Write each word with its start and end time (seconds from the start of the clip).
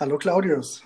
Hallo 0.00 0.16
Claudius. 0.16 0.82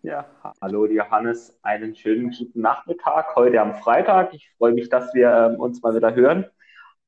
Ja, 0.00 0.24
hallo 0.62 0.86
Johannes, 0.86 1.58
einen 1.62 1.94
schönen 1.94 2.30
guten 2.30 2.62
Nachmittag 2.62 3.36
heute 3.36 3.60
am 3.60 3.74
Freitag. 3.74 4.32
Ich 4.32 4.50
freue 4.56 4.72
mich, 4.72 4.88
dass 4.88 5.12
wir 5.12 5.30
ähm, 5.30 5.60
uns 5.60 5.82
mal 5.82 5.94
wieder 5.94 6.14
hören, 6.14 6.46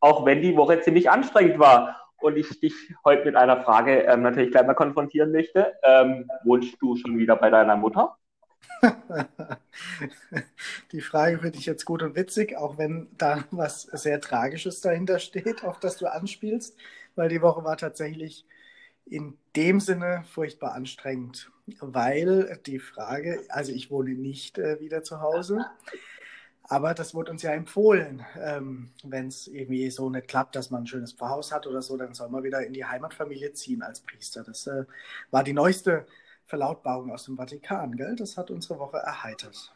auch 0.01 0.27
wenn 0.27 0.43
die 0.43 0.55
Woche 0.55 0.83
ziemlich 0.83 1.09
anstrengend 1.09 1.59
war 1.59 2.11
und 2.19 2.37
ich 2.37 2.61
dich 2.61 2.75
heute 3.07 3.25
mit 3.25 3.37
einer 3.37 3.63
Frage 3.63 4.03
ähm, 4.03 4.21
natürlich 4.21 4.51
gleich 4.51 4.67
mal 4.67 4.75
konfrontieren 4.75 5.33
möchte. 5.33 5.73
Ähm, 5.83 6.29
wohnst 6.45 6.77
du 6.79 6.95
schon 6.97 7.17
wieder 7.17 7.37
bei 7.37 7.49
deiner 7.49 7.77
Mutter? 7.77 8.19
Die 10.93 11.01
Frage 11.01 11.39
finde 11.39 11.57
ich 11.57 11.65
jetzt 11.65 11.87
gut 11.87 12.03
und 12.03 12.17
witzig, 12.17 12.59
auch 12.59 12.77
wenn 12.77 13.09
da 13.17 13.45
was 13.51 13.85
sehr 13.85 14.21
Tragisches 14.21 14.83
dahinter 14.83 15.19
steht, 15.19 15.65
auf 15.65 15.81
das 15.81 15.97
du 15.97 16.07
anspielst, 16.07 16.77
weil 17.15 17.31
die 17.31 17.41
Woche 17.41 17.65
war 17.65 17.79
tatsächlich 17.79 18.45
in 19.11 19.37
dem 19.57 19.81
Sinne 19.81 20.25
furchtbar 20.33 20.73
anstrengend, 20.75 21.51
weil 21.81 22.59
die 22.67 22.79
Frage, 22.79 23.41
also 23.49 23.73
ich 23.73 23.91
wohne 23.91 24.13
nicht 24.13 24.59
äh, 24.59 24.81
wieder 24.81 25.03
zu 25.03 25.21
Hause, 25.21 25.67
aber 26.63 26.95
das 26.95 27.15
wurde 27.15 27.33
uns 27.33 27.43
ja 27.43 27.51
empfohlen, 27.51 28.25
ähm, 28.41 28.91
wenn 29.03 29.27
es 29.27 29.49
irgendwie 29.49 29.91
so 29.91 30.09
nicht 30.09 30.29
klappt, 30.29 30.55
dass 30.55 30.71
man 30.71 30.85
ein 30.85 30.87
schönes 30.87 31.13
Pfarrhaus 31.13 31.53
hat 31.53 31.67
oder 31.67 31.83
so, 31.83 31.97
dann 31.97 32.15
soll 32.15 32.29
man 32.29 32.45
wieder 32.45 32.65
in 32.65 32.73
die 32.73 32.85
Heimatfamilie 32.85 33.53
ziehen 33.53 33.83
als 33.83 34.01
Priester. 34.01 34.45
Das 34.45 34.69
äh, 34.69 34.85
war 35.33 35.43
die 35.43 35.53
neueste 35.53 36.07
Verlautbarung 36.47 37.11
aus 37.11 37.25
dem 37.25 37.37
Vatikan, 37.37 37.97
gell? 37.97 38.15
Das 38.15 38.37
hat 38.37 38.53
unsere 38.53 38.79
Woche 38.79 38.99
erheitert. 38.99 39.75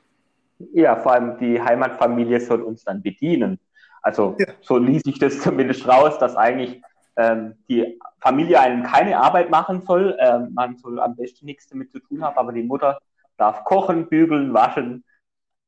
Ja, 0.73 0.95
vor 0.95 1.13
allem 1.13 1.37
die 1.39 1.61
Heimatfamilie 1.61 2.41
soll 2.41 2.63
uns 2.63 2.85
dann 2.85 3.03
bedienen. 3.03 3.59
Also 4.01 4.37
ja. 4.39 4.47
so 4.61 4.79
ließ 4.79 5.03
ich 5.07 5.19
das 5.19 5.41
zumindest 5.41 5.89
raus, 5.89 6.19
dass 6.19 6.37
eigentlich 6.37 6.81
ähm, 7.17 7.55
die 7.69 7.99
Familie 8.21 8.61
einen 8.61 8.83
keine 8.83 9.21
Arbeit 9.21 9.51
machen 9.51 9.83
soll. 9.83 10.17
Ähm, 10.21 10.53
man 10.53 10.77
soll 10.77 11.01
am 11.01 11.17
besten 11.17 11.47
nichts 11.47 11.69
damit 11.69 11.91
zu 11.91 12.01
tun 12.01 12.23
haben, 12.25 12.37
aber 12.37 12.53
die 12.53 12.63
Mutter 12.63 12.99
darf 13.37 13.65
kochen, 13.65 14.09
bügeln, 14.09 14.55
waschen. 14.55 15.05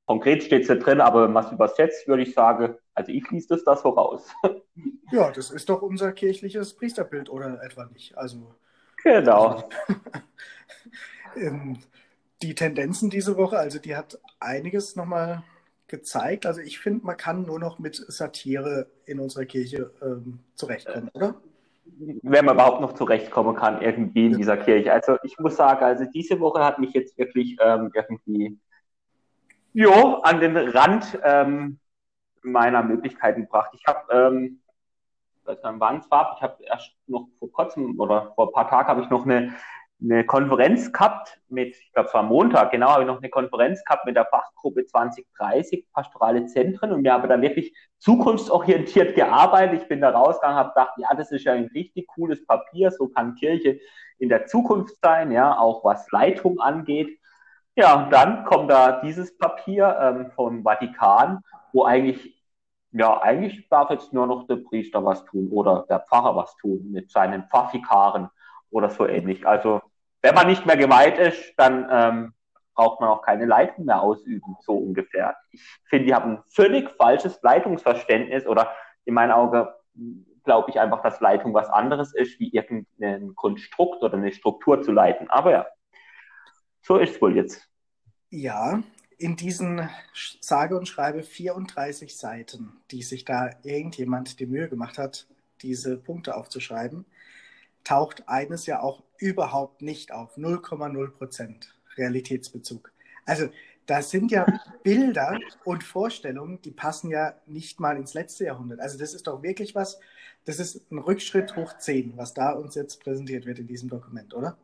Konkret 0.07 0.45
steht 0.45 0.63
es 0.63 0.69
da 0.69 0.77
drin, 0.77 1.01
aber 1.01 1.25
wenn 1.25 1.33
man 1.33 1.45
es 1.45 1.53
übersetzt, 1.53 2.07
würde 2.07 2.23
ich 2.23 2.33
sagen, 2.33 2.77
also 2.95 3.11
ich 3.11 3.29
liest 3.31 3.51
das 3.51 3.65
da 3.65 3.77
so 3.77 3.91
raus. 3.91 4.29
Ja, 5.13 5.31
das 5.31 5.53
ist 5.53 5.69
doch 5.69 5.83
unser 5.83 6.13
kirchliches 6.13 6.75
Priesterbild, 6.75 7.31
oder 7.31 7.63
etwa 7.63 7.87
nicht? 7.87 8.19
Also. 8.19 8.55
Genau. 9.03 9.69
Ähm, 11.37 11.79
die 12.41 12.55
Tendenzen 12.55 13.11
diese 13.11 13.37
Woche, 13.37 13.59
also 13.59 13.79
die 13.79 13.95
hat 13.95 14.19
einiges 14.41 14.97
nochmal 14.97 15.43
gezeigt. 15.89 16.47
Also 16.47 16.61
ich 16.61 16.79
finde, 16.79 17.07
man 17.07 17.17
kann 17.17 17.43
nur 17.43 17.59
noch 17.59 17.79
mit 17.79 17.97
Satire 17.97 18.87
in 19.05 19.21
unserer 19.21 19.45
Kirche 19.45 19.91
ähm, 20.03 20.41
zurechtkommen, 20.55 21.11
oder? 21.15 21.35
Wenn 22.23 22.45
man 22.45 22.57
überhaupt 22.57 22.81
noch 22.81 22.95
zurechtkommen 22.95 23.55
kann, 23.55 23.81
irgendwie 23.81 24.27
in 24.27 24.33
ja. 24.33 24.39
dieser 24.39 24.57
Kirche. 24.57 24.93
Also 24.93 25.17
ich 25.23 25.39
muss 25.39 25.57
sagen, 25.57 25.85
also 25.85 26.05
diese 26.13 26.41
Woche 26.41 26.65
hat 26.65 26.79
mich 26.79 26.93
jetzt 26.93 27.17
wirklich 27.17 27.57
ähm, 27.61 27.91
irgendwie 27.95 28.59
jo, 29.73 30.17
an 30.23 30.41
den 30.41 30.57
Rand 30.57 31.19
ähm, 31.23 31.79
meiner 32.43 32.83
Möglichkeiten 32.83 33.43
gebracht. 33.43 33.71
Ich 33.75 33.87
habe, 33.87 34.13
ähm, 34.13 34.61
wann 35.45 35.99
es 35.99 36.11
war, 36.11 36.35
ich 36.37 36.43
habe 36.43 36.63
erst 36.65 36.93
noch 37.07 37.29
vor 37.39 37.53
kurzem 37.53 38.01
oder 38.01 38.33
vor 38.35 38.49
ein 38.49 38.53
paar 38.53 38.69
Tagen 38.69 38.89
habe 38.89 39.03
ich 39.03 39.11
noch 39.11 39.25
eine 39.25 39.55
eine 40.03 40.27
Konferenz 40.27 40.93
gehabt 40.93 41.41
mit, 41.49 41.75
ich 41.77 41.93
glaube, 41.93 42.09
es 42.09 42.15
war 42.15 42.23
Montag, 42.23 42.71
genau, 42.71 42.91
habe 42.91 43.03
ich 43.03 43.07
noch 43.09 43.19
eine 43.19 43.31
Konferenz 43.31 43.83
gehabt 43.85 44.05
mit 44.05 44.15
der 44.17 44.27
Fachgruppe 44.27 44.85
2030, 44.85 45.87
pastorale 45.93 46.47
Zentren 46.47 46.93
und 46.93 47.03
wir 47.03 47.15
haben 47.15 47.29
da 47.29 47.41
wirklich 47.41 47.75
zukunftsorientiert 47.99 49.15
gearbeitet. 49.15 49.83
Ich 49.83 49.89
bin 49.89 50.03
da 50.03 50.11
rausgegangen, 50.11 50.59
habe 50.59 50.71
gedacht, 50.71 50.93
ja, 50.99 51.15
das 51.17 51.33
ist 51.33 51.45
ja 51.45 51.55
ein 51.55 51.71
richtig 51.75 52.09
cooles 52.09 52.45
Papier, 52.47 52.91
so 52.91 53.09
kann 53.09 53.35
Kirche 53.37 53.81
in 54.19 54.29
der 54.29 54.47
Zukunft 54.47 54.97
sein, 55.03 55.33
ja, 55.33 55.59
auch 55.59 55.85
was 55.85 56.11
Leitung 56.11 56.61
angeht. 56.61 57.19
Ja, 57.75 58.05
und 58.05 58.11
dann 58.11 58.45
kommt 58.45 58.71
da 58.71 59.01
dieses 59.01 59.37
Papier 59.37 59.97
ähm, 60.01 60.31
vom 60.33 60.63
Vatikan, 60.63 61.41
wo 61.73 61.85
eigentlich, 61.85 62.35
ja, 62.93 63.21
eigentlich 63.21 63.69
darf 63.69 63.91
jetzt 63.91 64.13
nur 64.13 64.27
noch 64.27 64.47
der 64.47 64.57
Priester 64.57 65.05
was 65.05 65.25
tun 65.25 65.49
oder 65.51 65.85
der 65.89 66.01
Pfarrer 66.01 66.37
was 66.37 66.57
tun 66.57 66.91
mit 66.91 67.11
seinen 67.11 67.45
Pfarrfikaren 67.49 68.29
oder 68.71 68.89
so 68.91 69.07
ähnlich. 69.07 69.47
Also 69.47 69.83
wenn 70.27 70.35
man 70.35 70.49
nicht 70.49 70.67
mehr 70.67 70.77
geweiht 70.77 71.19
ist, 71.19 71.55
dann 71.57 71.87
ähm, 71.89 72.35
braucht 72.75 73.01
man 73.01 73.11
auch 73.11 73.23
keine 73.23 73.47
Leitung 73.47 73.85
mehr 73.85 74.03
ausüben, 74.03 74.57
so 74.61 74.77
ungefähr. 74.77 75.37
Ich 75.53 75.63
finde, 75.85 76.07
die 76.07 76.15
haben 76.15 76.33
ein 76.33 76.43
völlig 76.49 76.91
falsches 76.97 77.41
Leitungsverständnis 77.43 78.45
oder 78.45 78.75
in 79.05 79.15
meinen 79.15 79.31
Augen 79.31 79.69
glaube 80.43 80.71
ich 80.71 80.81
einfach, 80.81 81.01
dass 81.03 81.21
Leitung 81.21 81.55
was 81.55 81.69
anderes 81.69 82.13
ist, 82.13 82.41
wie 82.41 82.51
irgendein 82.51 83.37
Konstrukt 83.37 84.03
oder 84.03 84.15
eine 84.15 84.33
Struktur 84.33 84.83
zu 84.83 84.91
leiten. 84.91 85.31
Aber 85.31 85.53
ja, 85.53 85.67
so 86.83 86.97
ist 86.99 87.15
es 87.15 87.23
wohl 87.23 87.37
jetzt. 87.37 87.69
Ja, 88.31 88.83
in 89.19 89.37
diesen 89.37 89.89
sage 90.41 90.77
und 90.77 90.89
schreibe 90.89 91.23
34 91.23 92.17
Seiten, 92.17 92.81
die 92.91 93.03
sich 93.03 93.25
da 93.25 93.51
irgendjemand 93.63 94.41
die 94.41 94.47
Mühe 94.47 94.69
gemacht 94.69 94.99
hat, 94.99 95.29
diese 95.63 95.97
Punkte 95.97 96.37
aufzuschreiben, 96.37 97.07
taucht 97.87 98.25
eines 98.27 98.67
ja 98.67 98.83
auch 98.83 99.03
überhaupt 99.19 99.81
nicht 99.81 100.13
auf. 100.13 100.37
0,0 100.37 101.11
Prozent 101.13 101.75
Realitätsbezug. 101.97 102.93
Also 103.25 103.49
das 103.87 104.11
sind 104.11 104.33
ja 104.33 104.45
Bilder 104.83 105.39
und 105.65 105.85
Vorstellungen, 105.85 106.61
die 106.63 106.73
passen 106.73 107.11
ja 107.11 107.35
nicht 107.47 107.79
mal 107.79 107.97
ins 107.97 108.15
letzte 108.15 108.45
Jahrhundert. 108.45 108.81
Also 108.81 108.99
das 108.99 109.15
ist 109.15 109.29
doch 109.29 109.43
wirklich 109.43 109.75
was, 109.75 110.01
das 110.45 110.59
ist 110.59 110.91
ein 110.91 110.99
Rückschritt 110.99 111.55
hoch 111.55 111.79
10, 111.79 112.15
was 112.17 112.35
da 112.35 112.51
uns 112.51 112.75
jetzt 112.75 113.03
präsentiert 113.03 113.47
wird 113.47 113.61
in 113.61 113.69
diesem 113.69 113.89
Dokument, 113.89 114.35
oder? 114.35 114.57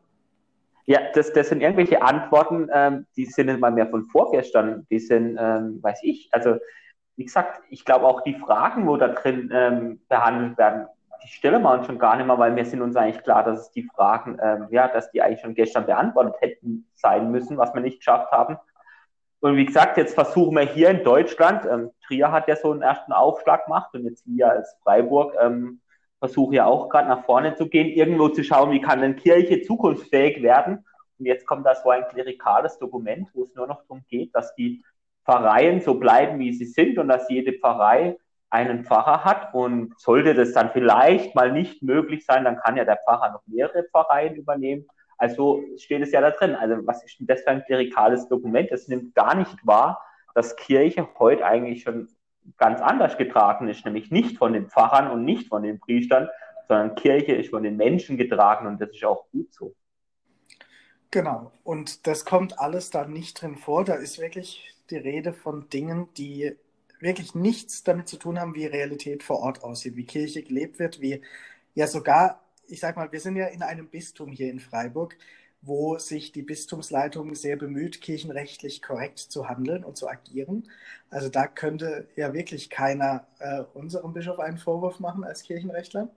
Ja, 0.85 0.99
das, 1.13 1.31
das 1.31 1.47
sind 1.47 1.61
irgendwelche 1.61 2.01
Antworten, 2.01 2.67
ähm, 2.73 3.05
die 3.15 3.25
sind 3.25 3.57
mal 3.61 3.71
mehr 3.71 3.87
von 3.87 4.03
vorgestern, 4.03 4.85
die 4.89 4.99
sind, 4.99 5.37
ähm, 5.39 5.81
weiß 5.81 5.99
ich, 6.03 6.27
also 6.33 6.57
wie 7.15 7.23
gesagt, 7.23 7.61
ich 7.69 7.85
glaube 7.85 8.05
auch 8.05 8.21
die 8.21 8.33
Fragen, 8.33 8.85
wo 8.85 8.97
da 8.97 9.07
drin 9.09 9.49
ähm, 9.53 10.01
behandelt 10.09 10.57
werden, 10.57 10.87
die 11.23 11.29
stellen 11.29 11.61
wir 11.61 11.71
uns 11.71 11.85
schon 11.85 11.99
gar 11.99 12.15
nicht 12.17 12.25
mehr, 12.25 12.37
weil 12.37 12.55
wir 12.55 12.65
sind 12.65 12.81
uns 12.81 12.95
eigentlich 12.95 13.23
klar, 13.23 13.43
dass 13.43 13.61
es 13.61 13.71
die 13.71 13.83
Fragen, 13.83 14.37
ähm, 14.41 14.67
ja, 14.71 14.87
dass 14.87 15.11
die 15.11 15.21
eigentlich 15.21 15.41
schon 15.41 15.55
gestern 15.55 15.85
beantwortet 15.85 16.35
hätten 16.41 16.87
sein 16.93 17.31
müssen, 17.31 17.57
was 17.57 17.73
wir 17.73 17.81
nicht 17.81 17.99
geschafft 17.99 18.31
haben. 18.31 18.57
Und 19.39 19.57
wie 19.57 19.65
gesagt, 19.65 19.97
jetzt 19.97 20.15
versuchen 20.15 20.55
wir 20.55 20.63
hier 20.63 20.89
in 20.89 21.03
Deutschland, 21.03 21.65
ähm, 21.65 21.91
Trier 22.05 22.31
hat 22.31 22.47
ja 22.47 22.55
so 22.55 22.71
einen 22.71 22.81
ersten 22.81 23.11
Aufschlag 23.11 23.65
gemacht 23.65 23.93
und 23.93 24.05
jetzt 24.05 24.23
wir 24.25 24.49
als 24.49 24.77
Freiburg 24.83 25.35
ähm, 25.39 25.81
versuchen 26.19 26.53
ja 26.53 26.65
auch 26.65 26.87
gerade 26.87 27.09
nach 27.09 27.25
vorne 27.25 27.55
zu 27.55 27.67
gehen, 27.67 27.87
irgendwo 27.87 28.29
zu 28.29 28.43
schauen, 28.43 28.71
wie 28.71 28.79
kann 28.79 29.01
denn 29.01 29.17
Kirche 29.17 29.61
zukunftsfähig 29.61 30.41
werden. 30.41 30.85
Und 31.19 31.25
jetzt 31.25 31.45
kommt 31.45 31.65
da 31.65 31.75
so 31.75 31.89
ein 31.89 32.07
klerikales 32.07 32.77
Dokument, 32.79 33.29
wo 33.33 33.43
es 33.43 33.53
nur 33.55 33.67
noch 33.67 33.81
darum 33.81 34.03
geht, 34.07 34.33
dass 34.33 34.55
die 34.55 34.83
Pfarreien 35.25 35.81
so 35.81 35.95
bleiben, 35.95 36.39
wie 36.39 36.53
sie 36.53 36.65
sind 36.65 36.97
und 36.97 37.09
dass 37.09 37.29
jede 37.29 37.53
Pfarrei 37.53 38.17
einen 38.53 38.85
Pfarrer 38.85 39.25
hat 39.25 39.53
und 39.55 39.99
sollte 39.99 40.35
das 40.35 40.53
dann 40.53 40.69
vielleicht 40.71 41.33
mal 41.33 41.51
nicht 41.51 41.81
möglich 41.81 42.23
sein, 42.23 42.43
dann 42.43 42.59
kann 42.59 42.77
ja 42.77 42.85
der 42.85 42.99
Pfarrer 43.03 43.31
noch 43.31 43.41
mehrere 43.47 43.83
Pfarreien 43.85 44.35
übernehmen. 44.35 44.85
Also 45.17 45.63
steht 45.77 46.03
es 46.03 46.11
ja 46.11 46.21
da 46.21 46.29
drin. 46.29 46.53
Also 46.53 46.85
was 46.85 47.03
ist 47.03 47.19
denn 47.19 47.25
das 47.25 47.41
für 47.41 47.49
ein 47.49 47.63
klerikales 47.65 48.27
Dokument? 48.27 48.71
Es 48.71 48.87
nimmt 48.87 49.15
gar 49.15 49.33
nicht 49.33 49.57
wahr, 49.65 50.05
dass 50.35 50.55
Kirche 50.55 51.07
heute 51.17 51.43
eigentlich 51.43 51.81
schon 51.81 52.09
ganz 52.57 52.79
anders 52.79 53.17
getragen 53.17 53.67
ist, 53.69 53.85
nämlich 53.85 54.11
nicht 54.11 54.37
von 54.37 54.53
den 54.53 54.67
Pfarrern 54.69 55.09
und 55.09 55.25
nicht 55.25 55.47
von 55.47 55.63
den 55.63 55.79
Priestern, 55.79 56.29
sondern 56.67 56.93
Kirche 56.95 57.33
ist 57.33 57.49
von 57.49 57.63
den 57.63 57.75
Menschen 57.75 58.17
getragen 58.17 58.67
und 58.67 58.79
das 58.79 58.91
ist 58.91 59.03
auch 59.03 59.25
gut 59.31 59.51
so. 59.51 59.73
Genau, 61.09 61.51
und 61.63 62.05
das 62.05 62.25
kommt 62.25 62.59
alles 62.59 62.91
da 62.91 63.05
nicht 63.05 63.41
drin 63.41 63.55
vor. 63.55 63.83
Da 63.83 63.95
ist 63.95 64.19
wirklich 64.19 64.75
die 64.91 64.97
Rede 64.97 65.33
von 65.33 65.69
Dingen, 65.69 66.09
die 66.17 66.55
wirklich 67.03 67.35
nichts 67.35 67.83
damit 67.83 68.07
zu 68.07 68.17
tun 68.17 68.39
haben, 68.39 68.55
wie 68.55 68.65
Realität 68.65 69.23
vor 69.23 69.39
Ort 69.39 69.63
aussieht, 69.63 69.95
wie 69.95 70.05
Kirche 70.05 70.41
gelebt 70.41 70.79
wird, 70.79 71.01
wie 71.01 71.21
ja 71.75 71.87
sogar, 71.87 72.41
ich 72.67 72.79
sag 72.79 72.95
mal, 72.95 73.11
wir 73.11 73.19
sind 73.19 73.35
ja 73.35 73.47
in 73.47 73.61
einem 73.61 73.89
Bistum 73.89 74.31
hier 74.31 74.49
in 74.49 74.59
Freiburg, 74.59 75.17
wo 75.61 75.97
sich 75.97 76.31
die 76.31 76.41
Bistumsleitung 76.41 77.35
sehr 77.35 77.55
bemüht, 77.55 78.01
kirchenrechtlich 78.01 78.81
korrekt 78.81 79.19
zu 79.19 79.47
handeln 79.47 79.83
und 79.83 79.95
zu 79.97 80.09
agieren. 80.09 80.69
Also 81.09 81.29
da 81.29 81.47
könnte 81.47 82.07
ja 82.15 82.33
wirklich 82.33 82.69
keiner 82.69 83.27
äh, 83.39 83.63
unserem 83.73 84.13
Bischof 84.13 84.39
einen 84.39 84.57
Vorwurf 84.57 84.99
machen 84.99 85.23
als 85.23 85.43
Kirchenrechtler. 85.43 86.09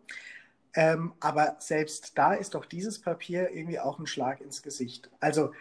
Ähm, 0.74 1.14
aber 1.20 1.56
selbst 1.60 2.18
da 2.18 2.34
ist 2.34 2.54
doch 2.54 2.66
dieses 2.66 3.00
Papier 3.00 3.50
irgendwie 3.50 3.78
auch 3.78 3.98
ein 3.98 4.06
Schlag 4.06 4.40
ins 4.40 4.62
Gesicht. 4.62 5.10
Also 5.20 5.52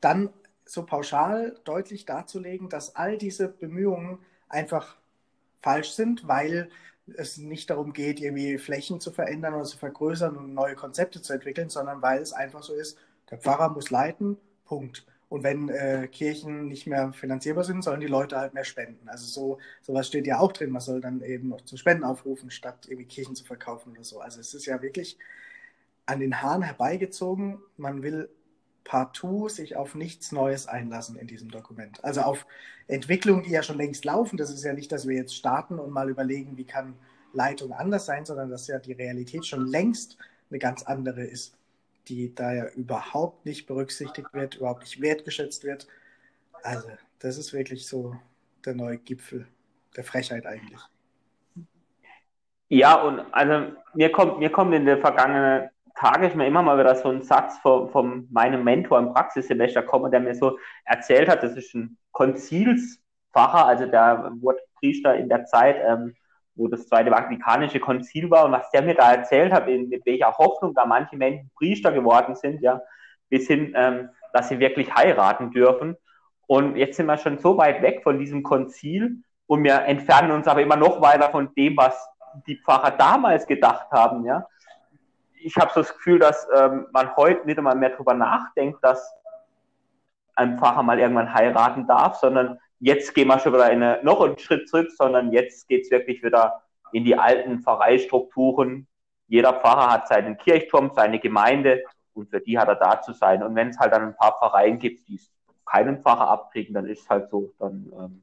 dann 0.00 0.30
so 0.64 0.84
pauschal 0.84 1.58
deutlich 1.64 2.06
darzulegen, 2.06 2.68
dass 2.68 2.96
all 2.96 3.18
diese 3.18 3.48
Bemühungen 3.48 4.18
einfach 4.48 4.96
falsch 5.62 5.90
sind, 5.92 6.26
weil 6.28 6.70
es 7.16 7.38
nicht 7.38 7.70
darum 7.70 7.92
geht, 7.92 8.20
irgendwie 8.20 8.58
Flächen 8.58 9.00
zu 9.00 9.10
verändern 9.10 9.54
oder 9.54 9.64
zu 9.64 9.78
vergrößern 9.78 10.36
und 10.36 10.54
neue 10.54 10.74
Konzepte 10.74 11.22
zu 11.22 11.32
entwickeln, 11.32 11.68
sondern 11.70 12.02
weil 12.02 12.20
es 12.20 12.32
einfach 12.32 12.62
so 12.62 12.74
ist, 12.74 12.98
der 13.30 13.38
Pfarrer 13.38 13.70
muss 13.70 13.90
leiten, 13.90 14.36
Punkt. 14.64 15.06
Und 15.28 15.42
wenn 15.42 15.68
äh, 15.68 16.08
Kirchen 16.10 16.68
nicht 16.68 16.86
mehr 16.86 17.12
finanzierbar 17.12 17.64
sind, 17.64 17.82
sollen 17.82 18.00
die 18.00 18.06
Leute 18.06 18.38
halt 18.38 18.54
mehr 18.54 18.64
spenden. 18.64 19.08
Also 19.08 19.26
so 19.26 19.58
sowas 19.82 20.06
steht 20.06 20.26
ja 20.26 20.38
auch 20.38 20.52
drin. 20.52 20.70
Man 20.70 20.80
soll 20.80 21.02
dann 21.02 21.20
eben 21.22 21.48
noch 21.48 21.60
zu 21.62 21.76
Spenden 21.76 22.04
aufrufen, 22.04 22.50
statt 22.50 22.86
irgendwie 22.88 23.06
Kirchen 23.06 23.34
zu 23.34 23.44
verkaufen 23.44 23.92
oder 23.92 24.04
so. 24.04 24.20
Also 24.20 24.40
es 24.40 24.54
ist 24.54 24.64
ja 24.64 24.80
wirklich 24.80 25.18
an 26.06 26.20
den 26.20 26.40
Haaren 26.40 26.62
herbeigezogen. 26.62 27.58
Man 27.76 28.02
will 28.02 28.30
partout 28.88 29.50
sich 29.50 29.76
auf 29.76 29.94
nichts 29.94 30.32
Neues 30.32 30.66
einlassen 30.66 31.16
in 31.16 31.26
diesem 31.26 31.50
Dokument. 31.50 32.02
Also 32.02 32.22
auf 32.22 32.46
Entwicklungen, 32.86 33.42
die 33.42 33.50
ja 33.50 33.62
schon 33.62 33.76
längst 33.76 34.06
laufen. 34.06 34.38
Das 34.38 34.48
ist 34.48 34.64
ja 34.64 34.72
nicht, 34.72 34.90
dass 34.90 35.06
wir 35.06 35.14
jetzt 35.14 35.36
starten 35.36 35.78
und 35.78 35.90
mal 35.90 36.08
überlegen, 36.08 36.56
wie 36.56 36.64
kann 36.64 36.94
Leitung 37.34 37.74
anders 37.74 38.06
sein, 38.06 38.24
sondern 38.24 38.48
dass 38.48 38.66
ja 38.66 38.78
die 38.78 38.94
Realität 38.94 39.44
schon 39.44 39.66
längst 39.66 40.16
eine 40.48 40.58
ganz 40.58 40.84
andere 40.84 41.22
ist, 41.22 41.54
die 42.08 42.34
da 42.34 42.54
ja 42.54 42.64
überhaupt 42.70 43.44
nicht 43.44 43.66
berücksichtigt 43.66 44.32
wird, 44.32 44.54
überhaupt 44.54 44.80
nicht 44.80 45.02
wertgeschätzt 45.02 45.64
wird. 45.64 45.86
Also, 46.62 46.88
das 47.18 47.36
ist 47.36 47.52
wirklich 47.52 47.86
so 47.86 48.16
der 48.64 48.74
neue 48.74 48.96
Gipfel 48.96 49.46
der 49.96 50.04
Frechheit 50.04 50.46
eigentlich. 50.46 50.80
Ja, 52.70 53.02
und 53.02 53.20
also 53.32 53.72
mir 53.92 54.10
kommt, 54.10 54.38
mir 54.38 54.50
kommt 54.50 54.74
in 54.74 54.86
den 54.86 55.00
vergangenen 55.00 55.68
Tagen 55.98 56.24
ist 56.24 56.36
mir 56.36 56.46
immer 56.46 56.62
mal 56.62 56.78
wieder 56.78 56.94
so 56.94 57.08
ein 57.08 57.22
Satz 57.22 57.58
von, 57.58 57.88
von 57.90 58.28
meinem 58.30 58.62
Mentor 58.62 59.00
im 59.00 59.12
Praxissemester 59.12 59.82
kommen, 59.82 60.10
der 60.12 60.20
mir 60.20 60.34
so 60.34 60.58
erzählt 60.84 61.28
hat, 61.28 61.42
das 61.42 61.56
ist 61.56 61.74
ein 61.74 61.98
Konzilsfacher, 62.12 63.66
also 63.66 63.86
der 63.86 64.30
wurde 64.40 64.60
Priester 64.78 65.16
in 65.16 65.28
der 65.28 65.44
Zeit, 65.46 65.76
ähm, 65.84 66.14
wo 66.54 66.68
das 66.68 66.86
Zweite 66.88 67.10
Vatikanische 67.10 67.80
Konzil 67.80 68.30
war 68.30 68.44
und 68.44 68.52
was 68.52 68.70
der 68.70 68.82
mir 68.82 68.94
da 68.94 69.12
erzählt 69.12 69.52
hat, 69.52 69.68
in, 69.68 69.88
mit 69.88 70.06
welcher 70.06 70.36
Hoffnung 70.38 70.72
da 70.74 70.84
manche 70.86 71.16
Menschen 71.16 71.50
Priester 71.56 71.90
geworden 71.90 72.36
sind, 72.36 72.60
ja, 72.62 72.80
bis 73.28 73.48
hin, 73.48 73.72
ähm, 73.76 74.10
dass 74.32 74.48
sie 74.48 74.60
wirklich 74.60 74.94
heiraten 74.94 75.50
dürfen. 75.50 75.96
Und 76.46 76.76
jetzt 76.76 76.96
sind 76.96 77.06
wir 77.06 77.18
schon 77.18 77.38
so 77.38 77.58
weit 77.58 77.82
weg 77.82 78.02
von 78.02 78.18
diesem 78.18 78.42
Konzil 78.42 79.22
und 79.46 79.64
wir 79.64 79.82
entfernen 79.82 80.30
uns 80.30 80.46
aber 80.46 80.62
immer 80.62 80.76
noch 80.76 81.00
weiter 81.00 81.30
von 81.30 81.52
dem, 81.54 81.76
was 81.76 82.08
die 82.46 82.56
Pfarrer 82.56 82.92
damals 82.92 83.46
gedacht 83.46 83.90
haben, 83.90 84.24
ja. 84.24 84.46
Ich 85.40 85.56
habe 85.56 85.70
so 85.74 85.80
das 85.80 85.94
Gefühl, 85.94 86.18
dass 86.18 86.46
ähm, 86.56 86.86
man 86.92 87.14
heute 87.16 87.46
nicht 87.46 87.58
einmal 87.58 87.76
mehr 87.76 87.90
darüber 87.90 88.14
nachdenkt, 88.14 88.82
dass 88.82 89.14
ein 90.34 90.58
Pfarrer 90.58 90.82
mal 90.82 90.98
irgendwann 90.98 91.32
heiraten 91.32 91.86
darf, 91.86 92.16
sondern 92.16 92.58
jetzt 92.80 93.14
gehen 93.14 93.28
wir 93.28 93.38
schon 93.38 93.52
wieder 93.52 93.64
eine, 93.64 94.00
noch 94.02 94.20
einen 94.20 94.38
Schritt 94.38 94.68
zurück, 94.68 94.90
sondern 94.96 95.32
jetzt 95.32 95.68
geht 95.68 95.84
es 95.84 95.90
wirklich 95.90 96.22
wieder 96.22 96.62
in 96.92 97.04
die 97.04 97.18
alten 97.18 97.60
Pfarreistrukturen. 97.60 98.86
Jeder 99.26 99.54
Pfarrer 99.54 99.92
hat 99.92 100.08
seinen 100.08 100.38
Kirchturm, 100.38 100.92
seine 100.94 101.18
Gemeinde 101.18 101.82
und 102.14 102.30
für 102.30 102.40
die 102.40 102.58
hat 102.58 102.68
er 102.68 102.76
da 102.76 103.00
zu 103.00 103.12
sein. 103.12 103.42
Und 103.42 103.54
wenn 103.54 103.70
es 103.70 103.78
halt 103.78 103.92
dann 103.92 104.02
ein 104.02 104.16
paar 104.16 104.38
Pfarreien 104.38 104.78
gibt, 104.78 105.08
die 105.08 105.20
keinen 105.66 106.02
Pfarrer 106.02 106.28
abkriegen, 106.28 106.74
dann 106.74 106.86
ist 106.86 107.02
es 107.02 107.10
halt 107.10 107.28
so, 107.30 107.52
dann 107.58 107.92
ähm, 107.98 108.22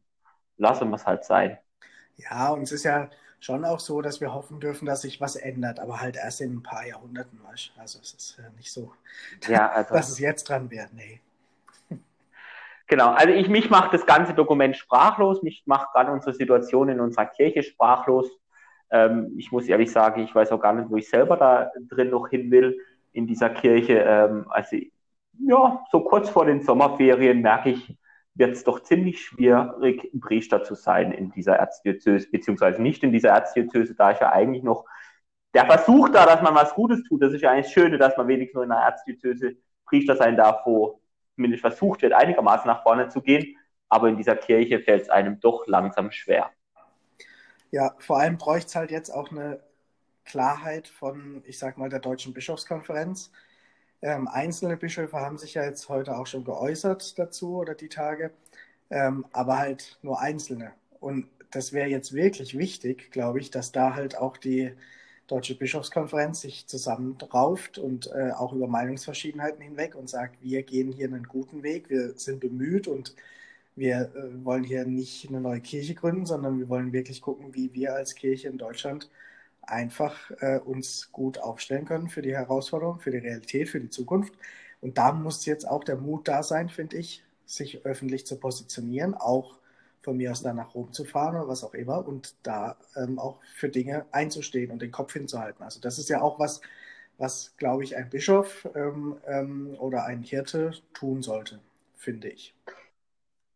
lassen 0.57 0.89
wir 0.89 0.95
es 0.95 1.05
halt 1.05 1.25
sein. 1.25 1.57
Ja, 2.17 2.49
und 2.49 2.63
es 2.63 2.71
ist 2.71 2.83
ja 2.83 3.09
schon 3.45 3.63
auch 3.63 3.79
so, 3.79 4.01
dass 4.01 4.21
wir 4.21 4.33
hoffen 4.33 4.59
dürfen, 4.59 4.87
dass 4.87 5.03
sich 5.03 5.21
was 5.21 5.35
ändert, 5.35 5.79
aber 5.79 6.01
halt 6.01 6.15
erst 6.15 6.41
in 6.41 6.55
ein 6.55 6.63
paar 6.63 6.85
Jahrhunderten. 6.85 7.39
Also 7.77 7.99
es 8.01 8.13
ist 8.13 8.37
ja 8.39 8.49
nicht 8.57 8.71
so, 8.71 8.91
ja, 9.47 9.69
also, 9.73 9.93
dass 9.93 10.09
es 10.09 10.19
jetzt 10.19 10.49
dran 10.49 10.69
wäre. 10.71 10.87
Nee. 10.93 11.21
Genau, 12.87 13.13
also 13.13 13.33
ich, 13.33 13.49
mich 13.49 13.71
macht 13.71 13.95
das 13.95 14.05
ganze 14.05 14.35
Dokument 14.35 14.77
sprachlos, 14.77 15.41
mich 15.41 15.63
macht 15.65 15.91
gerade 15.91 16.11
unsere 16.11 16.35
Situation 16.35 16.89
in 16.89 16.99
unserer 16.99 17.25
Kirche 17.25 17.63
sprachlos. 17.63 18.29
Ähm, 18.91 19.33
ich 19.37 19.51
muss 19.51 19.67
ehrlich 19.67 19.91
sagen, 19.91 20.21
ich 20.21 20.35
weiß 20.35 20.51
auch 20.51 20.59
gar 20.59 20.73
nicht, 20.73 20.91
wo 20.91 20.97
ich 20.97 21.09
selber 21.09 21.35
da 21.35 21.71
drin 21.89 22.11
noch 22.11 22.27
hin 22.29 22.51
will 22.51 22.79
in 23.11 23.25
dieser 23.25 23.49
Kirche. 23.49 24.05
Ähm, 24.07 24.45
also 24.49 24.77
ja, 25.39 25.83
so 25.91 26.01
kurz 26.01 26.29
vor 26.29 26.45
den 26.45 26.61
Sommerferien 26.61 27.41
merke 27.41 27.71
ich, 27.71 27.97
wird 28.35 28.51
es 28.51 28.63
doch 28.63 28.83
ziemlich 28.83 29.21
schwierig, 29.21 30.11
Priester 30.21 30.63
zu 30.63 30.75
sein 30.75 31.11
in 31.11 31.31
dieser 31.31 31.55
Erzdiözese, 31.55 32.29
beziehungsweise 32.29 32.81
nicht 32.81 33.03
in 33.03 33.11
dieser 33.11 33.29
Erzdiözese, 33.29 33.95
da 33.95 34.11
ich 34.11 34.19
ja 34.19 34.31
eigentlich 34.31 34.63
noch 34.63 34.85
der 35.53 35.65
Versuch 35.65 36.09
da, 36.09 36.25
dass 36.25 36.41
man 36.41 36.53
was 36.53 36.75
Gutes 36.75 37.01
tut, 37.03 37.21
das 37.21 37.33
ist 37.33 37.41
ja 37.41 37.51
eigentlich 37.51 37.67
das 37.67 37.73
Schöne, 37.73 37.97
dass 37.97 38.17
man 38.17 38.27
wenigstens 38.27 38.55
nur 38.55 38.63
in 38.65 38.71
einer 38.71 38.83
Erzdiözese 38.83 39.55
Priester 39.85 40.17
sein 40.17 40.35
darf, 40.35 40.65
wo 40.65 40.99
zumindest 41.35 41.61
versucht 41.61 42.01
wird, 42.01 42.13
einigermaßen 42.13 42.67
nach 42.67 42.83
vorne 42.83 43.07
zu 43.07 43.21
gehen. 43.21 43.55
Aber 43.87 44.09
in 44.09 44.17
dieser 44.17 44.35
Kirche 44.35 44.79
fällt 44.79 45.03
es 45.03 45.09
einem 45.09 45.39
doch 45.39 45.65
langsam 45.67 46.11
schwer. 46.11 46.49
Ja, 47.71 47.95
vor 47.99 48.19
allem 48.19 48.37
bräuchte 48.37 48.67
es 48.67 48.75
halt 48.75 48.91
jetzt 48.91 49.09
auch 49.09 49.31
eine 49.31 49.61
Klarheit 50.25 50.87
von, 50.87 51.41
ich 51.45 51.59
sag 51.59 51.77
mal, 51.77 51.89
der 51.89 51.99
Deutschen 51.99 52.33
Bischofskonferenz. 52.33 53.31
Ähm, 54.05 54.27
einzelne 54.27 54.77
Bischöfe 54.77 55.17
haben 55.17 55.39
sich 55.39 55.55
ja 55.55 55.63
jetzt 55.65 55.89
heute 55.89 56.15
auch 56.15 56.27
schon 56.27 56.43
geäußert 56.43 57.17
dazu 57.17 57.57
oder 57.57 57.73
die 57.73 57.89
Tage, 57.89 58.29
ähm, 58.91 59.25
aber 59.31 59.57
halt 59.57 59.97
nur 60.03 60.21
einzelne. 60.21 60.73
Und 60.99 61.27
das 61.49 61.73
wäre 61.73 61.89
jetzt 61.89 62.13
wirklich 62.13 62.55
wichtig, 62.55 63.09
glaube 63.11 63.39
ich, 63.39 63.49
dass 63.49 63.71
da 63.71 63.95
halt 63.95 64.15
auch 64.15 64.37
die 64.37 64.73
Deutsche 65.25 65.55
Bischofskonferenz 65.55 66.41
sich 66.41 66.67
zusammenrauft 66.67 67.79
und 67.79 68.11
äh, 68.13 68.29
auch 68.29 68.53
über 68.53 68.67
Meinungsverschiedenheiten 68.67 69.61
hinweg 69.61 69.95
und 69.95 70.07
sagt, 70.07 70.39
wir 70.43 70.61
gehen 70.61 70.91
hier 70.91 71.07
einen 71.07 71.23
guten 71.23 71.63
Weg, 71.63 71.89
wir 71.89 72.13
sind 72.15 72.41
bemüht 72.41 72.87
und 72.87 73.15
wir 73.75 74.11
äh, 74.15 74.45
wollen 74.45 74.63
hier 74.63 74.85
nicht 74.85 75.27
eine 75.29 75.41
neue 75.41 75.61
Kirche 75.61 75.95
gründen, 75.95 76.27
sondern 76.27 76.59
wir 76.59 76.69
wollen 76.69 76.93
wirklich 76.93 77.23
gucken, 77.23 77.55
wie 77.55 77.73
wir 77.73 77.95
als 77.95 78.13
Kirche 78.13 78.49
in 78.49 78.59
Deutschland 78.59 79.09
einfach 79.69 80.31
äh, 80.39 80.59
uns 80.59 81.11
gut 81.11 81.39
aufstellen 81.39 81.85
können 81.85 82.09
für 82.09 82.21
die 82.21 82.35
Herausforderung, 82.35 82.99
für 82.99 83.11
die 83.11 83.17
Realität, 83.17 83.69
für 83.69 83.79
die 83.79 83.89
Zukunft. 83.89 84.33
Und 84.81 84.97
da 84.97 85.11
muss 85.11 85.45
jetzt 85.45 85.67
auch 85.67 85.83
der 85.83 85.97
Mut 85.97 86.27
da 86.27 86.43
sein, 86.43 86.69
finde 86.69 86.97
ich, 86.97 87.23
sich 87.45 87.85
öffentlich 87.85 88.25
zu 88.25 88.39
positionieren, 88.39 89.13
auch 89.13 89.57
von 90.01 90.17
mir 90.17 90.31
aus 90.31 90.43
dann 90.43 90.57
nach 90.57 90.75
Rom 90.75 90.93
zu 90.93 91.03
fahren 91.03 91.35
oder 91.35 91.47
was 91.47 91.63
auch 91.63 91.73
immer 91.73 92.07
und 92.07 92.35
da 92.43 92.77
ähm, 92.95 93.17
auch 93.17 93.39
für 93.55 93.69
Dinge 93.69 94.05
einzustehen 94.11 94.71
und 94.71 94.81
den 94.81 94.91
Kopf 94.91 95.13
hinzuhalten. 95.13 95.63
Also 95.63 95.81
das 95.81 95.97
ist 95.97 96.09
ja 96.09 96.21
auch 96.21 96.39
was, 96.39 96.61
was, 97.17 97.55
glaube 97.57 97.83
ich, 97.83 97.97
ein 97.97 98.09
Bischof 98.09 98.67
ähm, 98.75 99.17
ähm, 99.25 99.75
oder 99.79 100.05
ein 100.05 100.21
Hirte 100.21 100.71
tun 100.93 101.23
sollte, 101.23 101.59
finde 101.95 102.29
ich. 102.29 102.53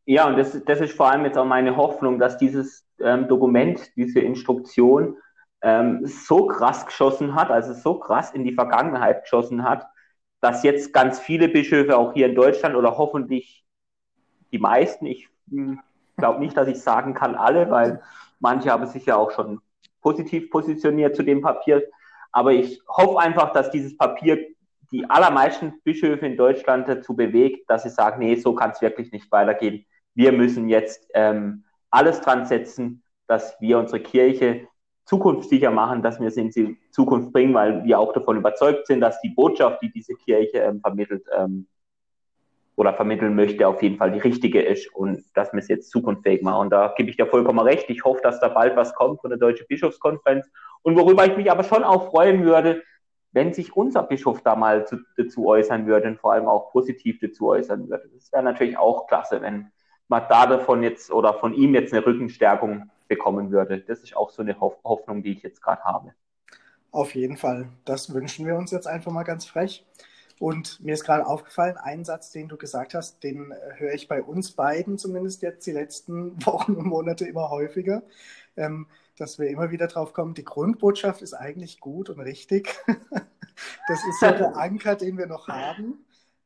Ja, 0.06 0.28
und 0.28 0.38
das, 0.38 0.60
das 0.66 0.82
ist 0.82 0.94
vor 0.94 1.12
allem 1.12 1.26
jetzt 1.26 1.38
auch 1.38 1.46
meine 1.46 1.78
Hoffnung, 1.78 2.18
dass 2.18 2.40
dieses 2.40 2.84
ähm, 3.00 3.28
Dokument, 3.28 3.96
diese 3.96 4.20
Instruktion 4.20 5.18
ähm, 5.62 6.06
so 6.06 6.48
krass 6.48 6.86
geschossen 6.86 7.36
hat, 7.36 7.52
also 7.52 7.74
so 7.74 7.96
krass 8.00 8.32
in 8.32 8.44
die 8.44 8.54
Vergangenheit 8.54 9.24
geschossen 9.24 9.64
hat, 9.64 9.88
dass 10.42 10.64
jetzt 10.64 10.94
ganz 10.94 11.20
viele 11.20 11.50
Bischöfe 11.50 11.98
auch 11.98 12.14
hier 12.14 12.28
in 12.28 12.36
Deutschland 12.36 12.76
oder 12.76 12.98
hoffentlich 12.98 13.66
die 14.52 14.60
meisten, 14.60 15.06
ich 15.06 15.30
hm, 15.50 15.80
glaube 16.18 16.40
nicht, 16.40 16.56
dass 16.56 16.68
ich 16.68 16.82
sagen 16.82 17.14
kann 17.14 17.36
alle, 17.36 17.70
weil 17.70 18.02
manche 18.40 18.72
haben 18.72 18.86
sich 18.88 19.06
ja 19.06 19.16
auch 19.16 19.32
schon 19.32 19.62
positiv 20.02 20.50
positioniert 20.50 21.16
zu 21.16 21.24
dem 21.24 21.42
Papier. 21.42 21.84
Aber 22.32 22.52
ich 22.52 22.82
hoffe 22.88 23.20
einfach, 23.20 23.54
dass 23.54 23.72
dieses 23.72 23.98
Papier 23.98 24.38
die 24.92 25.10
allermeisten 25.10 25.82
Bischöfe 25.84 26.26
in 26.26 26.38
Deutschland 26.38 26.88
dazu 26.88 27.16
bewegt, 27.16 27.70
dass 27.70 27.84
sie 27.84 27.90
sagen, 27.90 28.20
nee, 28.20 28.36
so 28.36 28.56
kann 28.56 28.72
es 28.72 28.82
wirklich 28.82 29.12
nicht 29.12 29.32
weitergehen. 29.32 29.86
Wir 30.16 30.32
müssen 30.32 30.68
jetzt 30.68 31.08
ähm, 31.14 31.64
alles 31.92 32.22
dran 32.22 32.46
setzen, 32.46 33.04
dass 33.28 33.56
wir 33.60 33.78
unsere 33.78 34.00
Kirche 34.00 34.68
zukunftssicher 35.10 35.72
machen, 35.72 36.04
dass 36.04 36.20
wir 36.20 36.30
sie 36.30 36.42
in 36.42 36.52
die 36.52 36.78
Zukunft 36.92 37.34
bringen, 37.34 37.56
weil 37.56 37.84
wir 37.84 37.98
auch 37.98 38.14
davon 38.14 38.38
überzeugt 38.38 38.86
sind, 38.86 39.02
dass 39.02 39.20
die 39.22 39.30
Botschaft, 39.30 39.82
die 39.82 39.92
diese 39.92 40.14
Kirche 40.14 40.60
ähm, 40.60 40.82
vermittelt 40.82 41.26
ähm, 41.36 41.66
oder 42.76 42.94
vermitteln 42.94 43.36
möchte, 43.36 43.68
auf 43.68 43.82
jeden 43.82 43.98
Fall 43.98 44.12
die 44.12 44.20
richtige 44.20 44.62
ist 44.62 44.94
und 44.94 45.24
dass 45.34 45.52
wir 45.52 45.60
es 45.60 45.68
jetzt 45.68 45.90
zukunftsfähig 45.90 46.44
machen. 46.44 46.62
Und 46.62 46.70
da 46.70 46.94
gebe 46.96 47.10
ich 47.10 47.18
dir 47.18 47.26
vollkommen 47.26 47.58
recht. 47.58 47.90
Ich 47.90 48.04
hoffe, 48.04 48.22
dass 48.22 48.40
da 48.40 48.50
bald 48.50 48.76
was 48.76 48.94
kommt 48.94 49.20
von 49.22 49.32
der 49.32 49.40
Deutschen 49.40 49.66
Bischofskonferenz. 49.68 50.48
Und 50.84 50.96
worüber 50.96 51.26
ich 51.26 51.36
mich 51.36 51.50
aber 51.50 51.64
schon 51.64 51.84
auch 51.84 52.12
freuen 52.12 52.44
würde, 52.44 52.84
wenn 53.32 53.52
sich 53.52 53.76
unser 53.76 54.04
Bischof 54.04 54.44
da 54.44 54.56
mal 54.56 54.86
zu, 54.86 54.98
dazu 55.18 55.48
äußern 55.48 55.88
würde 55.88 56.08
und 56.10 56.20
vor 56.20 56.34
allem 56.34 56.48
auch 56.48 56.72
positiv 56.72 57.20
dazu 57.20 57.48
äußern 57.48 57.90
würde. 57.90 58.10
Das 58.14 58.32
wäre 58.32 58.44
natürlich 58.44 58.78
auch 58.78 59.08
klasse, 59.08 59.42
wenn 59.42 59.72
man 60.08 60.24
da 60.30 60.46
davon 60.46 60.84
jetzt 60.84 61.12
oder 61.12 61.34
von 61.34 61.56
ihm 61.56 61.74
jetzt 61.74 61.94
eine 61.94 62.06
Rückenstärkung 62.06 62.92
bekommen 63.10 63.52
würde. 63.52 63.82
Das 63.82 64.00
ist 64.00 64.16
auch 64.16 64.30
so 64.30 64.42
eine 64.42 64.58
Hoffnung, 64.62 65.22
die 65.22 65.34
ich 65.34 65.44
jetzt 65.44 65.62
gerade 65.62 65.84
habe. 65.84 66.14
Auf 66.92 67.14
jeden 67.14 67.36
Fall. 67.36 67.68
Das 67.84 68.14
wünschen 68.14 68.46
wir 68.46 68.56
uns 68.56 68.72
jetzt 68.72 68.88
einfach 68.88 69.12
mal 69.12 69.24
ganz 69.24 69.46
frech. 69.46 69.86
Und 70.40 70.80
mir 70.80 70.94
ist 70.94 71.04
gerade 71.04 71.28
aufgefallen, 71.28 71.76
ein 71.76 72.06
Satz, 72.06 72.32
den 72.32 72.48
du 72.48 72.56
gesagt 72.56 72.94
hast, 72.94 73.22
den 73.24 73.52
äh, 73.52 73.74
höre 73.76 73.94
ich 73.94 74.08
bei 74.08 74.24
uns 74.24 74.52
beiden 74.52 74.98
zumindest 74.98 75.42
jetzt 75.42 75.68
die 75.68 75.74
letzten 75.74 76.44
Wochen 76.46 76.76
und 76.76 76.86
Monate 76.86 77.26
immer 77.26 77.50
häufiger, 77.50 78.04
ähm, 78.56 78.88
dass 79.18 79.38
wir 79.38 79.50
immer 79.50 79.70
wieder 79.70 79.88
drauf 79.88 80.14
kommen, 80.14 80.34
die 80.34 80.46
Grundbotschaft 80.46 81.22
ist 81.22 81.34
eigentlich 81.34 81.82
gut 81.82 82.10
und 82.10 82.22
richtig. 82.22 82.74
das 83.88 84.00
ist 84.08 84.22
so 84.22 84.32
der 84.32 84.56
Anker, 84.56 84.96
den 84.96 85.18
wir 85.18 85.28
noch 85.28 85.50
haben. 85.50 86.06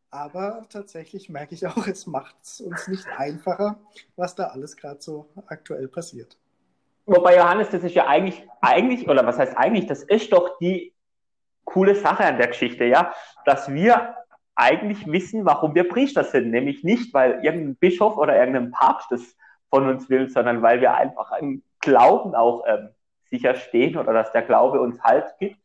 Aber 0.09 0.65
tatsächlich 0.69 1.29
merke 1.29 1.55
ich 1.55 1.67
auch, 1.67 1.87
es 1.87 2.07
macht 2.07 2.35
es 2.43 2.61
uns 2.61 2.87
nicht 2.87 3.07
einfacher, 3.17 3.79
was 4.15 4.35
da 4.35 4.45
alles 4.47 4.75
gerade 4.75 5.01
so 5.01 5.27
aktuell 5.47 5.87
passiert. 5.87 6.37
Wobei, 7.05 7.35
Johannes, 7.35 7.69
das 7.69 7.83
ist 7.83 7.95
ja 7.95 8.07
eigentlich, 8.07 8.47
eigentlich, 8.61 9.09
oder 9.09 9.25
was 9.25 9.37
heißt 9.37 9.57
eigentlich, 9.57 9.87
das 9.87 10.03
ist 10.03 10.31
doch 10.31 10.57
die 10.59 10.93
coole 11.65 11.95
Sache 11.95 12.23
an 12.25 12.37
der 12.37 12.47
Geschichte, 12.47 12.85
ja, 12.85 13.13
dass 13.45 13.71
wir 13.73 14.15
eigentlich 14.55 15.05
wissen, 15.07 15.45
warum 15.45 15.75
wir 15.75 15.87
Priester 15.87 16.23
sind. 16.23 16.51
Nämlich 16.51 16.83
nicht, 16.83 17.13
weil 17.13 17.43
irgendein 17.43 17.75
Bischof 17.75 18.17
oder 18.17 18.37
irgendein 18.37 18.71
Papst 18.71 19.11
das 19.11 19.35
von 19.69 19.87
uns 19.87 20.09
will, 20.09 20.29
sondern 20.29 20.61
weil 20.61 20.79
wir 20.79 20.93
einfach 20.93 21.31
im 21.39 21.63
Glauben 21.79 22.35
auch 22.35 22.63
ähm, 22.67 22.89
sicher 23.29 23.55
stehen 23.55 23.97
oder 23.97 24.13
dass 24.13 24.31
der 24.31 24.43
Glaube 24.43 24.79
uns 24.79 25.01
Halt 25.03 25.33
gibt 25.39 25.57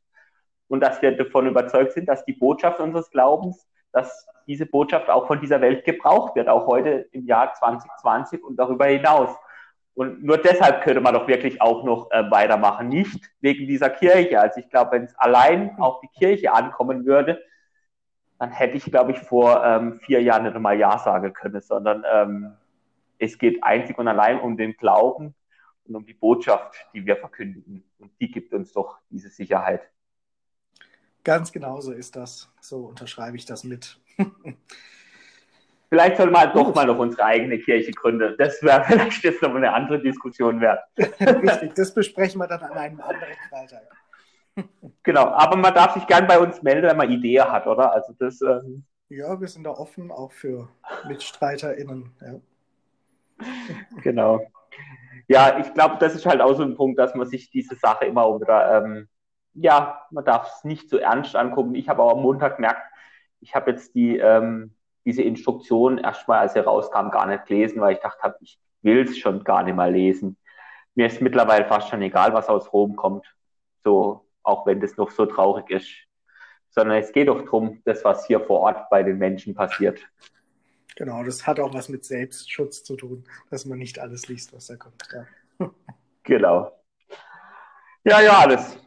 und 0.68 0.80
dass 0.80 1.02
wir 1.02 1.16
davon 1.16 1.46
überzeugt 1.46 1.92
sind, 1.92 2.08
dass 2.08 2.24
die 2.24 2.32
Botschaft 2.32 2.80
unseres 2.80 3.10
Glaubens 3.10 3.68
dass 3.92 4.26
diese 4.46 4.66
Botschaft 4.66 5.10
auch 5.10 5.26
von 5.26 5.40
dieser 5.40 5.60
Welt 5.60 5.84
gebraucht 5.84 6.36
wird, 6.36 6.48
auch 6.48 6.66
heute 6.66 7.08
im 7.12 7.26
Jahr 7.26 7.54
2020 7.54 8.42
und 8.42 8.56
darüber 8.56 8.86
hinaus. 8.86 9.30
Und 9.98 10.22
nur 10.22 10.38
deshalb 10.38 10.84
könnte 10.84 11.00
man 11.00 11.12
doch 11.12 11.26
wirklich 11.26 11.60
auch 11.60 11.82
noch 11.82 12.08
äh, 12.12 12.30
weitermachen, 12.30 12.88
nicht 12.88 13.20
wegen 13.40 13.66
dieser 13.66 13.90
Kirche. 13.90 14.40
Also 14.40 14.60
ich 14.60 14.70
glaube, 14.70 14.92
wenn 14.92 15.02
es 15.02 15.14
allein 15.16 15.76
auf 15.80 15.98
die 16.00 16.08
Kirche 16.16 16.52
ankommen 16.52 17.04
würde, 17.04 17.42
dann 18.38 18.52
hätte 18.52 18.76
ich, 18.76 18.84
glaube 18.84 19.10
ich, 19.10 19.18
vor 19.18 19.64
ähm, 19.64 19.94
vier 19.94 20.22
Jahren 20.22 20.44
nicht 20.44 20.54
einmal 20.54 20.78
Ja 20.78 21.00
sagen 21.00 21.32
können, 21.32 21.60
sondern 21.60 22.04
ähm, 22.12 22.52
es 23.18 23.38
geht 23.38 23.64
einzig 23.64 23.98
und 23.98 24.06
allein 24.06 24.38
um 24.38 24.56
den 24.56 24.76
Glauben 24.76 25.34
und 25.82 25.96
um 25.96 26.06
die 26.06 26.14
Botschaft, 26.14 26.76
die 26.94 27.04
wir 27.04 27.16
verkündigen. 27.16 27.82
Und 27.98 28.12
die 28.20 28.30
gibt 28.30 28.54
uns 28.54 28.72
doch 28.72 28.98
diese 29.10 29.30
Sicherheit. 29.30 29.82
Ganz 31.24 31.50
genau 31.50 31.80
so 31.80 31.90
ist 31.90 32.14
das. 32.14 32.48
So 32.60 32.86
unterschreibe 32.86 33.36
ich 33.36 33.46
das 33.46 33.64
mit. 33.64 33.98
Vielleicht 35.88 36.18
soll 36.18 36.30
man 36.30 36.52
doch 36.52 36.74
mal 36.74 36.86
noch 36.86 36.98
unsere 36.98 37.24
eigene 37.24 37.58
Kirche 37.58 37.92
gründen. 37.92 38.34
Das 38.38 38.62
wäre 38.62 38.84
vielleicht 38.86 39.24
jetzt 39.24 39.42
noch 39.42 39.54
eine 39.54 39.72
andere 39.72 40.00
Diskussion 40.00 40.60
wert. 40.60 40.80
Richtig, 40.98 41.74
das 41.74 41.94
besprechen 41.94 42.40
wir 42.40 42.46
dann 42.46 42.62
an 42.62 42.72
einem 42.72 43.00
anderen 43.00 43.34
Freitag. 43.48 43.82
Genau, 45.04 45.26
aber 45.26 45.56
man 45.56 45.72
darf 45.72 45.94
sich 45.94 46.04
gern 46.08 46.26
bei 46.26 46.36
uns 46.36 46.62
melden, 46.62 46.88
wenn 46.88 46.96
man 46.96 47.08
Ideen 47.08 47.44
hat, 47.44 47.68
oder? 47.68 47.92
Also 47.92 48.12
das. 48.18 48.40
Ähm... 48.42 48.84
Ja, 49.08 49.40
wir 49.40 49.46
sind 49.46 49.62
da 49.62 49.70
offen, 49.70 50.10
auch 50.10 50.32
für 50.32 50.68
MitstreiterInnen. 51.06 52.10
Ja. 52.20 53.46
Genau. 54.02 54.40
Ja, 55.28 55.60
ich 55.60 55.72
glaube, 55.74 55.98
das 56.00 56.16
ist 56.16 56.26
halt 56.26 56.40
auch 56.40 56.54
so 56.54 56.64
ein 56.64 56.74
Punkt, 56.74 56.98
dass 56.98 57.14
man 57.14 57.28
sich 57.28 57.50
diese 57.50 57.76
Sache 57.76 58.06
immer 58.06 58.24
wieder, 58.40 58.82
ähm, 58.84 59.08
ja, 59.54 60.02
man 60.10 60.24
darf 60.24 60.50
es 60.56 60.64
nicht 60.64 60.90
so 60.90 60.98
ernst 60.98 61.36
angucken. 61.36 61.76
Ich 61.76 61.88
habe 61.88 62.02
auch 62.02 62.16
am 62.16 62.22
Montag 62.22 62.56
gemerkt, 62.56 62.82
ich 63.40 63.54
habe 63.54 63.70
jetzt 63.70 63.94
die, 63.94 64.18
ähm, 64.18 64.74
diese 65.04 65.22
Instruktion 65.22 65.98
erstmal, 65.98 66.40
als 66.40 66.52
sie 66.52 66.60
rauskam, 66.60 67.10
gar 67.10 67.26
nicht 67.26 67.46
gelesen, 67.46 67.80
weil 67.80 67.94
ich 67.94 68.00
dachte, 68.00 68.36
ich 68.40 68.58
will 68.82 69.02
es 69.02 69.18
schon 69.18 69.44
gar 69.44 69.62
nicht 69.62 69.74
mal 69.74 69.92
lesen. 69.92 70.36
Mir 70.94 71.06
ist 71.06 71.20
mittlerweile 71.20 71.64
fast 71.66 71.88
schon 71.88 72.02
egal, 72.02 72.32
was 72.34 72.48
aus 72.48 72.72
Rom 72.72 72.96
kommt. 72.96 73.26
So, 73.84 74.26
auch 74.42 74.66
wenn 74.66 74.80
das 74.80 74.96
noch 74.96 75.10
so 75.10 75.26
traurig 75.26 75.70
ist. 75.70 75.88
Sondern 76.70 76.98
es 76.98 77.12
geht 77.12 77.28
doch 77.28 77.42
darum, 77.42 77.80
das, 77.84 78.04
was 78.04 78.26
hier 78.26 78.40
vor 78.40 78.60
Ort 78.60 78.90
bei 78.90 79.02
den 79.02 79.18
Menschen 79.18 79.54
passiert. 79.54 80.00
Genau, 80.96 81.22
das 81.22 81.46
hat 81.46 81.60
auch 81.60 81.72
was 81.72 81.88
mit 81.88 82.04
Selbstschutz 82.04 82.82
zu 82.82 82.96
tun, 82.96 83.24
dass 83.50 83.64
man 83.64 83.78
nicht 83.78 83.98
alles 84.00 84.28
liest, 84.28 84.52
was 84.52 84.66
da 84.66 84.76
kommt. 84.76 85.02
Ja. 85.12 85.70
Genau. 86.24 86.72
Ja, 88.04 88.20
ja, 88.20 88.38
alles. 88.38 88.78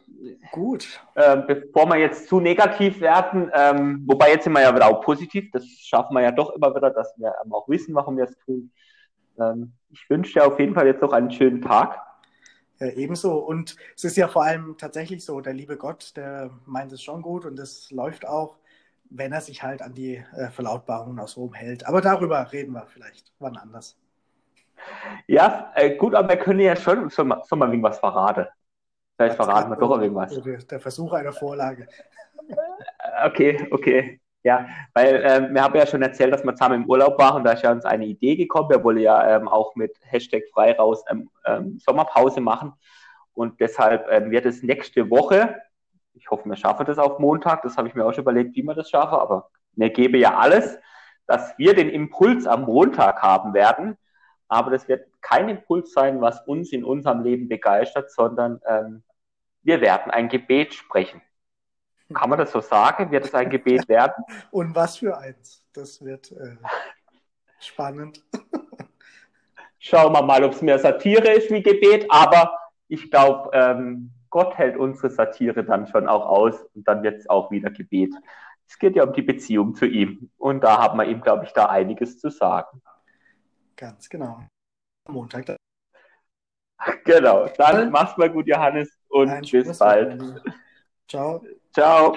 Gut. 0.50 1.00
Ähm, 1.16 1.44
bevor 1.46 1.88
wir 1.88 1.96
jetzt 1.96 2.28
zu 2.28 2.40
negativ 2.40 3.00
werden, 3.00 3.50
ähm, 3.54 4.04
wobei 4.06 4.30
jetzt 4.30 4.44
sind 4.44 4.52
wir 4.52 4.62
ja 4.62 4.74
wieder 4.74 4.86
auch 4.86 5.00
positiv, 5.00 5.50
das 5.52 5.66
schaffen 5.66 6.14
wir 6.14 6.22
ja 6.22 6.30
doch 6.30 6.50
immer 6.50 6.74
wieder, 6.74 6.90
dass 6.90 7.12
wir 7.18 7.34
ähm, 7.44 7.52
auch 7.52 7.68
wissen, 7.68 7.94
warum 7.94 8.16
wir 8.16 8.24
es 8.24 8.38
tun. 8.38 8.70
Ähm, 9.38 9.72
ich 9.90 10.08
wünsche 10.08 10.34
dir 10.34 10.46
auf 10.46 10.58
jeden 10.58 10.74
Fall 10.74 10.86
jetzt 10.86 11.02
noch 11.02 11.12
einen 11.12 11.30
schönen 11.30 11.60
Tag. 11.60 12.00
Ja, 12.78 12.88
ebenso. 12.88 13.38
Und 13.38 13.76
es 13.96 14.04
ist 14.04 14.16
ja 14.16 14.28
vor 14.28 14.44
allem 14.44 14.76
tatsächlich 14.78 15.24
so, 15.24 15.40
der 15.40 15.54
liebe 15.54 15.76
Gott, 15.76 16.16
der 16.16 16.50
meint 16.66 16.92
es 16.92 17.02
schon 17.02 17.22
gut 17.22 17.44
und 17.44 17.58
es 17.58 17.90
läuft 17.90 18.26
auch 18.26 18.56
wenn 19.14 19.32
er 19.32 19.40
sich 19.40 19.62
halt 19.62 19.82
an 19.82 19.94
die 19.94 20.24
äh, 20.36 20.50
Verlautbarungen 20.50 21.18
aus 21.18 21.36
Rom 21.36 21.54
hält. 21.54 21.86
Aber 21.86 22.00
darüber 22.00 22.50
reden 22.52 22.72
wir 22.72 22.86
vielleicht 22.86 23.32
wann 23.38 23.56
anders. 23.56 23.96
Ja, 25.26 25.70
äh, 25.74 25.96
gut, 25.96 26.14
aber 26.14 26.30
wir 26.30 26.36
können 26.36 26.60
ja 26.60 26.74
schon, 26.74 27.10
schon 27.10 27.28
mal, 27.28 27.42
schon 27.48 27.58
mal 27.58 27.68
irgendwas 27.68 27.98
verraten. 27.98 28.46
Vielleicht 29.16 29.36
verraten 29.36 29.70
wir 29.70 29.76
doch 29.76 30.00
irgendwas. 30.00 30.40
Der 30.66 30.80
Versuch 30.80 31.12
einer 31.12 31.32
Vorlage. 31.32 31.86
Okay, 33.24 33.68
okay. 33.70 34.20
Ja, 34.42 34.66
weil 34.94 35.22
ähm, 35.24 35.54
wir 35.54 35.62
haben 35.62 35.76
ja 35.76 35.86
schon 35.86 36.02
erzählt, 36.02 36.32
dass 36.32 36.42
wir 36.42 36.54
zusammen 36.56 36.82
im 36.82 36.90
Urlaub 36.90 37.16
waren 37.18 37.36
und 37.36 37.44
da 37.44 37.52
ist 37.52 37.62
ja 37.62 37.70
uns 37.70 37.84
eine 37.84 38.06
Idee 38.06 38.34
gekommen. 38.34 38.70
Wir 38.70 38.82
wollen 38.82 38.98
ja 38.98 39.36
ähm, 39.36 39.46
auch 39.46 39.76
mit 39.76 39.96
Hashtag 40.02 40.42
frei 40.52 40.72
raus 40.72 41.04
ähm, 41.08 41.30
ähm 41.44 41.78
Sommerpause 41.78 42.40
machen. 42.40 42.72
Und 43.34 43.60
deshalb 43.60 44.08
ähm, 44.10 44.32
wird 44.32 44.46
es 44.46 44.62
nächste 44.62 45.08
Woche, 45.10 45.62
ich 46.14 46.30
hoffe, 46.30 46.48
wir 46.48 46.56
schaffen 46.56 46.86
das 46.86 46.98
auf 46.98 47.18
Montag. 47.18 47.62
Das 47.62 47.76
habe 47.76 47.88
ich 47.88 47.94
mir 47.94 48.04
auch 48.04 48.12
schon 48.12 48.22
überlegt, 48.22 48.54
wie 48.56 48.62
wir 48.62 48.74
das 48.74 48.90
schaffen. 48.90 49.14
Aber 49.14 49.50
mir 49.74 49.90
gebe 49.90 50.18
ja 50.18 50.36
alles, 50.36 50.78
dass 51.26 51.56
wir 51.58 51.74
den 51.74 51.88
Impuls 51.88 52.46
am 52.46 52.62
Montag 52.62 53.22
haben 53.22 53.54
werden. 53.54 53.96
Aber 54.52 54.70
das 54.70 54.86
wird 54.86 55.06
kein 55.22 55.48
Impuls 55.48 55.94
sein, 55.94 56.20
was 56.20 56.46
uns 56.46 56.72
in 56.72 56.84
unserem 56.84 57.22
Leben 57.22 57.48
begeistert, 57.48 58.10
sondern 58.10 58.60
ähm, 58.66 59.02
wir 59.62 59.80
werden 59.80 60.12
ein 60.12 60.28
Gebet 60.28 60.74
sprechen. 60.74 61.22
Kann 62.12 62.28
man 62.28 62.38
das 62.38 62.52
so 62.52 62.60
sagen? 62.60 63.10
Wird 63.10 63.24
es 63.24 63.34
ein 63.34 63.48
Gebet 63.48 63.88
werden? 63.88 64.22
Und 64.50 64.74
was 64.74 64.98
für 64.98 65.16
eins? 65.16 65.64
Das 65.72 66.04
wird 66.04 66.32
äh, 66.32 66.56
spannend. 67.60 68.22
Schauen 69.78 70.12
wir 70.12 70.22
mal, 70.22 70.44
ob 70.44 70.52
es 70.52 70.60
mehr 70.60 70.78
Satire 70.78 71.32
ist 71.32 71.50
wie 71.50 71.62
Gebet, 71.62 72.04
aber 72.10 72.54
ich 72.88 73.10
glaube, 73.10 73.48
ähm, 73.54 74.10
Gott 74.28 74.58
hält 74.58 74.76
unsere 74.76 75.08
Satire 75.08 75.64
dann 75.64 75.86
schon 75.86 76.08
auch 76.08 76.26
aus 76.26 76.62
und 76.74 76.86
dann 76.86 77.02
wird 77.02 77.20
es 77.20 77.30
auch 77.30 77.50
wieder 77.50 77.70
Gebet. 77.70 78.12
Es 78.68 78.78
geht 78.78 78.96
ja 78.96 79.04
um 79.04 79.14
die 79.14 79.22
Beziehung 79.22 79.74
zu 79.74 79.86
ihm 79.86 80.30
und 80.36 80.62
da 80.62 80.76
haben 80.76 80.98
wir 80.98 81.06
ihm, 81.06 81.22
glaube 81.22 81.46
ich, 81.46 81.52
da 81.54 81.66
einiges 81.70 82.18
zu 82.18 82.28
sagen. 82.28 82.82
Ganz 83.82 84.08
genau. 84.08 84.40
Montag. 85.08 85.44
Dann. 85.44 85.56
Genau. 87.04 87.48
Dann 87.48 87.90
mach's 87.90 88.16
mal 88.16 88.30
gut, 88.30 88.46
Johannes, 88.46 88.96
und 89.08 89.26
Nein, 89.26 89.42
bis 89.42 89.76
bald. 89.76 90.22
Ciao. 91.08 91.44
Ciao. 91.72 92.16